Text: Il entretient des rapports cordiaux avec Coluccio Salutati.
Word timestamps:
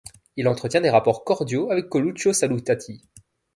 Il 0.35 0.47
entretient 0.47 0.81
des 0.81 0.89
rapports 0.89 1.23
cordiaux 1.23 1.69
avec 1.69 1.87
Coluccio 1.87 2.33
Salutati. 2.33 3.03